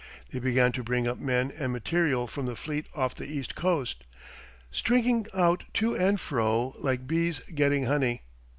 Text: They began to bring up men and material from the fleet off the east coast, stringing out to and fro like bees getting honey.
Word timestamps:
They 0.31 0.39
began 0.39 0.71
to 0.71 0.83
bring 0.83 1.07
up 1.07 1.19
men 1.19 1.53
and 1.59 1.71
material 1.71 2.25
from 2.25 2.47
the 2.47 2.55
fleet 2.55 2.87
off 2.95 3.13
the 3.13 3.27
east 3.27 3.53
coast, 3.53 4.03
stringing 4.71 5.27
out 5.31 5.63
to 5.75 5.95
and 5.95 6.19
fro 6.19 6.73
like 6.79 7.05
bees 7.05 7.41
getting 7.53 7.85
honey. 7.85 8.23